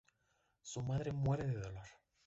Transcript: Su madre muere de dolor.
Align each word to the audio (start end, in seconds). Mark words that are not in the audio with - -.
Su 0.63 0.81
madre 0.81 1.11
muere 1.11 1.45
de 1.45 1.59
dolor. 1.59 1.85